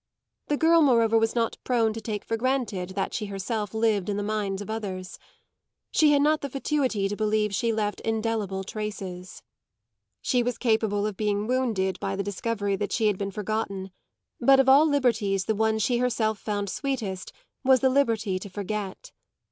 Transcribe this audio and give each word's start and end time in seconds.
The 0.47 0.57
girl 0.57 0.81
moreover 0.81 1.15
was 1.15 1.35
not 1.35 1.59
prone 1.63 1.93
to 1.93 2.01
take 2.01 2.25
for 2.25 2.35
granted 2.35 2.95
that 2.95 3.13
she 3.13 3.27
herself 3.27 3.71
lived 3.71 4.09
in 4.09 4.17
the 4.17 4.23
mind 4.23 4.59
of 4.59 4.67
others 4.67 5.19
she 5.91 6.11
had 6.11 6.23
not 6.23 6.41
the 6.41 6.49
fatuity 6.49 7.07
to 7.07 7.15
believe 7.15 7.53
she 7.53 7.71
left 7.71 7.99
indelible 8.01 8.63
traces. 8.63 9.43
She 10.23 10.41
was 10.41 10.57
capable 10.57 11.05
of 11.05 11.17
being 11.17 11.45
wounded 11.45 11.99
by 11.99 12.15
the 12.15 12.23
discovery 12.23 12.75
that 12.77 12.91
she 12.91 13.05
had 13.05 13.19
been 13.19 13.29
forgotten; 13.29 13.91
but 14.39 14.59
of 14.59 14.67
all 14.67 14.87
liberties 14.89 15.45
the 15.45 15.53
one 15.53 15.77
she 15.77 15.99
herself 15.99 16.39
found 16.39 16.71
sweetest 16.71 17.31
was 17.63 17.81
the 17.81 17.89
liberty 17.89 18.39
to 18.39 18.49
forget. 18.49 19.11